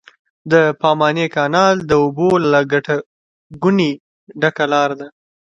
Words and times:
د 0.51 0.53
پاماني 0.81 1.27
کانال 1.35 1.75
د 1.89 1.91
اوبو 2.03 2.29
له 2.51 2.59
ګټه 2.71 2.95
ګونې 3.61 3.91
ډکه 4.41 4.65
لاره 4.73 4.95
ده. 4.99 5.07